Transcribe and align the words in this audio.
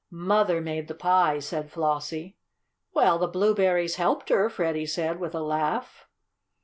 "Mother 0.09 0.61
made 0.61 0.87
the 0.87 0.95
pies," 0.95 1.45
said 1.45 1.69
Flossie. 1.69 2.35
"Well, 2.91 3.19
the 3.19 3.27
blueberries 3.27 3.97
helped 3.97 4.29
her," 4.29 4.49
Freddie 4.49 4.87
said, 4.87 5.19
with 5.19 5.35
a 5.35 5.41
laugh. 5.43 6.07